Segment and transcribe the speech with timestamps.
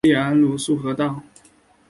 [0.03, 1.21] 隶安庐滁和道。